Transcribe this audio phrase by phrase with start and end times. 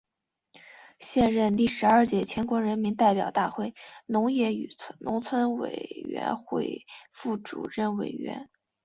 [0.97, 3.75] 现任第十二届全国人民代表大会
[4.07, 4.67] 农业与
[4.99, 5.69] 农村委
[6.07, 8.49] 员会副主任委员。